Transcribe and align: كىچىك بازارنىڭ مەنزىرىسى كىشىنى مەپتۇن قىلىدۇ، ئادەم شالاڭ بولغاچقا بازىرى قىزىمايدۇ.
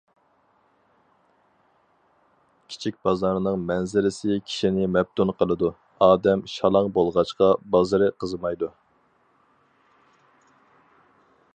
كىچىك 2.71 2.95
بازارنىڭ 3.09 3.59
مەنزىرىسى 3.71 4.39
كىشىنى 4.47 4.87
مەپتۇن 4.95 5.33
قىلىدۇ، 5.43 5.69
ئادەم 6.07 6.43
شالاڭ 6.55 6.91
بولغاچقا 6.97 7.51
بازىرى 7.77 8.09
قىزىمايدۇ. 8.25 8.71